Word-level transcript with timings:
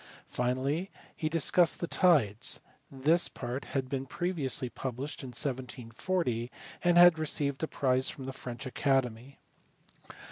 Finally 0.31 0.89
he 1.15 1.29
discussed 1.29 1.79
the 1.79 1.85
tides: 1.85 2.59
this 2.89 3.29
part 3.29 3.65
had 3.65 3.87
been 3.87 4.07
previously 4.07 4.67
published 4.67 5.21
(in 5.21 5.27
1740) 5.27 6.49
and 6.83 6.97
had 6.97 7.19
received 7.19 7.61
a 7.61 7.67
prize 7.67 8.09
from 8.09 8.25
the 8.25 8.33
French 8.33 8.65
Academy. 8.65 9.37